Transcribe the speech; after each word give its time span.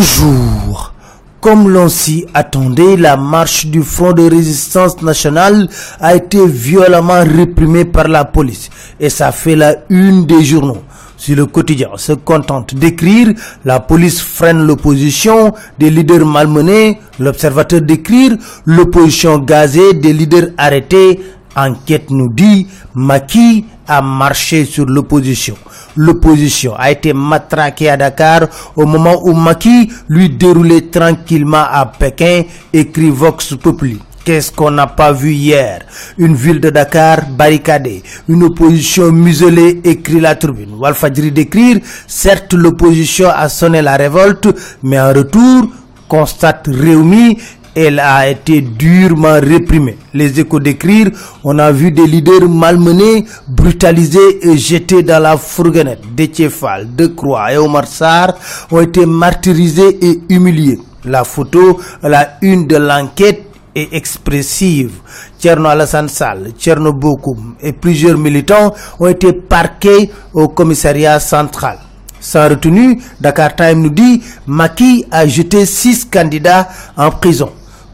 Bonjour. 0.00 0.94
Comme 1.42 1.68
l'on 1.68 1.90
s'y 1.90 2.24
attendait, 2.32 2.96
la 2.96 3.18
marche 3.18 3.66
du 3.66 3.82
Front 3.82 4.14
de 4.14 4.22
résistance 4.22 5.02
nationale 5.02 5.68
a 6.00 6.14
été 6.14 6.46
violemment 6.46 7.22
réprimée 7.22 7.84
par 7.84 8.08
la 8.08 8.24
police 8.24 8.70
et 8.98 9.10
ça 9.10 9.30
fait 9.30 9.56
la 9.56 9.76
une 9.90 10.24
des 10.24 10.42
journaux. 10.42 10.82
Si 11.18 11.34
le 11.34 11.44
quotidien 11.44 11.90
se 11.96 12.12
contente 12.14 12.74
d'écrire 12.74 13.34
la 13.66 13.78
police 13.78 14.22
freine 14.22 14.66
l'opposition, 14.66 15.52
des 15.78 15.90
leaders 15.90 16.24
malmenés, 16.24 16.98
l'observateur 17.18 17.82
d'écrire 17.82 18.38
l'opposition 18.64 19.36
gazée, 19.36 19.92
des 19.92 20.14
leaders 20.14 20.48
arrêtés, 20.56 21.20
enquête 21.56 22.10
nous 22.10 22.32
dit 22.32 22.66
Maki 22.94 23.64
a 23.86 24.00
marché 24.02 24.64
sur 24.64 24.86
l'opposition. 24.86 25.56
L'opposition 25.96 26.74
a 26.76 26.90
été 26.90 27.12
matraquée 27.12 27.90
à 27.90 27.96
Dakar 27.96 28.42
au 28.76 28.86
moment 28.86 29.20
où 29.24 29.32
Maki 29.34 29.90
lui 30.08 30.30
déroulait 30.30 30.82
tranquillement 30.90 31.64
à 31.70 31.86
Pékin, 31.86 32.42
écrit 32.72 33.10
Vox 33.10 33.54
Populi. 33.56 33.98
Qu'est-ce 34.24 34.52
qu'on 34.52 34.70
n'a 34.70 34.86
pas 34.86 35.12
vu 35.12 35.32
hier? 35.32 35.80
Une 36.18 36.34
ville 36.34 36.60
de 36.60 36.68
Dakar 36.70 37.26
barricadée, 37.30 38.02
une 38.28 38.44
opposition 38.44 39.10
muselée, 39.10 39.80
écrit 39.82 40.20
la 40.20 40.34
tribune. 40.34 40.74
Walfadjri 40.78 41.32
d'écrire, 41.32 41.78
certes 42.06 42.52
l'opposition 42.52 43.28
a 43.34 43.48
sonné 43.48 43.80
la 43.80 43.96
révolte, 43.96 44.48
mais 44.82 45.00
en 45.00 45.08
retour, 45.14 45.68
constate 46.06 46.68
Réumi, 46.68 47.38
elle 47.74 47.98
a 48.00 48.28
été 48.28 48.60
durement 48.60 49.40
réprimée. 49.40 49.96
Les 50.14 50.40
échos 50.40 50.60
d'écrire, 50.60 51.10
on 51.44 51.58
a 51.58 51.70
vu 51.72 51.92
des 51.92 52.06
leaders 52.06 52.48
malmenés, 52.48 53.24
brutalisés 53.48 54.46
et 54.48 54.56
jetés 54.58 55.02
dans 55.02 55.22
la 55.22 55.36
fourgonnette. 55.36 56.02
Détiefal, 56.14 56.88
De 56.94 57.06
Croix 57.06 57.52
et 57.52 57.58
Omar 57.58 57.86
Sarr 57.86 58.34
ont 58.70 58.80
été 58.80 59.06
martyrisés 59.06 59.98
et 60.02 60.20
humiliés. 60.28 60.78
La 61.04 61.24
photo, 61.24 61.80
la 62.02 62.38
une 62.42 62.66
de 62.66 62.76
l'enquête 62.76 63.44
est 63.74 63.94
expressive. 63.94 64.92
Tcherno 65.38 65.68
Alassane 65.68 66.08
Sall, 66.08 66.52
Tcherno 66.58 66.92
Bokoum 66.92 67.54
et 67.62 67.72
plusieurs 67.72 68.18
militants 68.18 68.74
ont 68.98 69.06
été 69.06 69.32
parqués 69.32 70.10
au 70.34 70.48
commissariat 70.48 71.20
central. 71.20 71.78
Sans 72.20 72.48
retenue, 72.50 73.00
Dakar 73.18 73.56
Time 73.56 73.80
nous 73.80 73.90
dit 73.90 74.22
Maki 74.46 75.06
a 75.10 75.26
jeté 75.26 75.64
six 75.64 76.04
candidats 76.04 76.68
en 76.96 77.10
prison. 77.10 77.50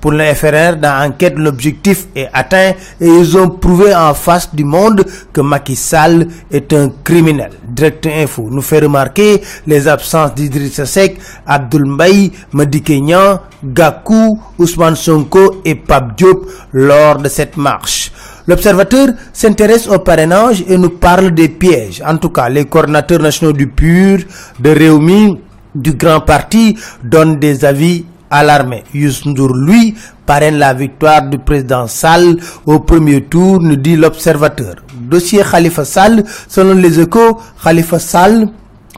Pour 0.06 0.12
le 0.12 0.22
FRR, 0.22 0.76
dans 0.76 1.02
l'enquête, 1.02 1.34
l'objectif 1.36 2.06
est 2.14 2.28
atteint 2.32 2.74
et 3.00 3.08
ils 3.08 3.36
ont 3.36 3.48
prouvé 3.50 3.92
en 3.92 4.14
face 4.14 4.54
du 4.54 4.62
monde 4.62 5.04
que 5.32 5.40
Macky 5.40 5.74
Sall 5.74 6.28
est 6.48 6.72
un 6.72 6.92
criminel. 7.02 7.50
Direct 7.66 8.06
Info 8.06 8.46
nous 8.48 8.62
fait 8.62 8.78
remarquer 8.78 9.42
les 9.66 9.88
absences 9.88 10.32
d'Idrissa 10.32 10.86
Seck, 10.86 11.18
Abdoul 11.44 11.86
Mbaye, 11.86 12.30
Madi 12.52 12.82
Kenyan, 12.82 13.40
Gakou, 13.64 14.38
Ousmane 14.60 14.94
Sonko 14.94 15.60
et 15.64 15.74
Pape 15.74 16.16
Diop 16.16 16.46
lors 16.72 17.16
de 17.18 17.28
cette 17.28 17.56
marche. 17.56 18.12
L'observateur 18.46 19.08
s'intéresse 19.32 19.88
au 19.88 19.98
parrainage 19.98 20.62
et 20.68 20.78
nous 20.78 20.90
parle 20.90 21.32
des 21.32 21.48
pièges. 21.48 22.00
En 22.06 22.16
tout 22.16 22.30
cas, 22.30 22.48
les 22.48 22.66
coordinateurs 22.66 23.18
nationaux 23.18 23.52
du 23.52 23.66
PUR, 23.66 24.18
de 24.60 24.70
Réumi, 24.70 25.40
du 25.74 25.94
Grand 25.94 26.20
Parti 26.20 26.78
donnent 27.02 27.40
des 27.40 27.64
avis 27.64 28.04
alarmé. 28.30 28.84
Ndour, 28.94 29.54
lui, 29.54 29.94
parraine 30.24 30.58
la 30.58 30.74
victoire 30.74 31.22
du 31.22 31.38
président 31.38 31.86
Sall 31.86 32.36
au 32.64 32.80
premier 32.80 33.22
tour, 33.22 33.60
nous 33.60 33.76
dit 33.76 33.96
l'observateur. 33.96 34.76
Dossier 34.94 35.42
Khalifa 35.48 35.84
Sall, 35.84 36.24
selon 36.48 36.74
les 36.74 37.00
échos, 37.00 37.38
Khalifa 37.62 37.98
Sall 37.98 38.48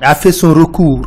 a 0.01 0.15
fait 0.15 0.33
son 0.33 0.55
recours. 0.55 1.07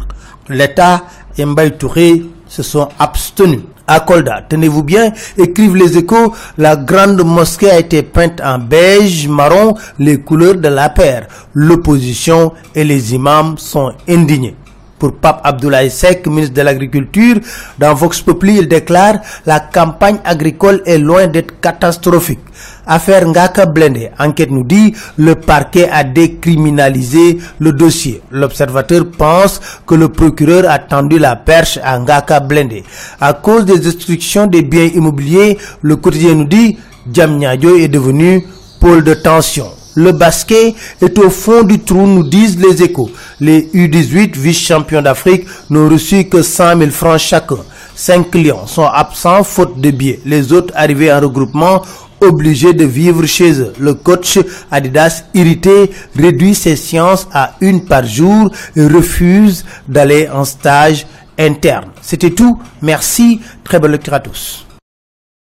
L'État 0.49 1.03
et 1.37 1.71
Touré 1.71 2.23
se 2.47 2.63
sont 2.63 2.89
abstenus. 2.99 3.61
À 3.87 3.99
tenez-vous 4.47 4.83
bien, 4.83 5.11
écrivent 5.37 5.75
les 5.75 5.97
échos, 5.97 6.33
la 6.57 6.77
grande 6.77 7.25
mosquée 7.25 7.71
a 7.71 7.79
été 7.79 8.03
peinte 8.03 8.39
en 8.41 8.57
beige, 8.57 9.27
marron, 9.27 9.75
les 9.99 10.21
couleurs 10.21 10.55
de 10.55 10.69
la 10.69 10.89
paire. 10.89 11.27
L'opposition 11.53 12.53
et 12.73 12.85
les 12.85 13.13
imams 13.13 13.57
sont 13.57 13.91
indignés 14.07 14.55
pour 15.01 15.13
Pape 15.13 15.41
Abdoulaye 15.43 15.89
Sek, 15.89 16.27
ministre 16.27 16.53
de 16.53 16.61
l'Agriculture. 16.61 17.37
Dans 17.79 17.95
Vox 17.95 18.21
Populi, 18.21 18.59
il 18.59 18.67
déclare 18.67 19.15
la 19.47 19.59
campagne 19.59 20.19
agricole 20.23 20.83
est 20.85 20.99
loin 20.99 21.25
d'être 21.25 21.59
catastrophique. 21.59 22.37
Affaire 22.85 23.25
Ngaka 23.25 23.65
Blende, 23.65 24.11
enquête 24.19 24.51
nous 24.51 24.63
dit, 24.63 24.93
le 25.17 25.33
parquet 25.33 25.89
a 25.89 26.03
décriminalisé 26.03 27.39
le 27.57 27.71
dossier. 27.71 28.21
L'observateur 28.29 29.05
pense 29.17 29.59
que 29.87 29.95
le 29.95 30.09
procureur 30.09 30.69
a 30.69 30.77
tendu 30.77 31.17
la 31.17 31.35
perche 31.35 31.79
à 31.83 31.97
Ngaka 31.97 32.39
Blende. 32.41 32.83
À 33.19 33.33
cause 33.33 33.65
des 33.65 33.79
destructions 33.79 34.45
des 34.45 34.61
biens 34.61 34.85
immobiliers, 34.93 35.57
le 35.81 35.95
quotidien 35.95 36.35
nous 36.35 36.45
dit, 36.45 36.77
Djamnyadjo 37.11 37.75
est 37.77 37.87
devenu 37.87 38.45
pôle 38.79 39.03
de 39.03 39.15
tension. 39.15 39.80
Le 39.95 40.11
basket 40.11 40.75
est 41.01 41.19
au 41.19 41.29
fond 41.29 41.63
du 41.63 41.79
trou, 41.79 42.07
nous 42.07 42.23
disent 42.23 42.57
les 42.57 42.81
échos. 42.83 43.11
Les 43.39 43.63
U18 43.73 44.37
vice-champions 44.37 45.01
d'Afrique 45.01 45.45
n'ont 45.69 45.89
reçu 45.89 46.25
que 46.25 46.41
100 46.41 46.77
000 46.77 46.91
francs 46.91 47.19
chacun. 47.19 47.57
Cinq 47.95 48.31
clients 48.31 48.67
sont 48.67 48.85
absents 48.85 49.43
faute 49.43 49.79
de 49.79 49.91
billets. 49.91 50.21
Les 50.25 50.53
autres 50.53 50.73
arrivés 50.75 51.11
en 51.11 51.19
regroupement 51.19 51.81
obligés 52.21 52.73
de 52.73 52.85
vivre 52.85 53.25
chez 53.25 53.59
eux. 53.59 53.73
Le 53.79 53.95
coach 53.95 54.39
Adidas, 54.69 55.23
irrité, 55.33 55.91
réduit 56.15 56.55
ses 56.55 56.75
séances 56.75 57.27
à 57.33 57.55
une 57.59 57.83
par 57.83 58.05
jour 58.05 58.49
et 58.75 58.87
refuse 58.87 59.65
d'aller 59.87 60.29
en 60.29 60.45
stage 60.45 61.05
interne. 61.37 61.89
C'était 62.01 62.31
tout. 62.31 62.59
Merci. 62.81 63.41
Très 63.63 63.79
bonne 63.79 63.91
lecture 63.91 64.13
à 64.13 64.19
tous. 64.19 64.65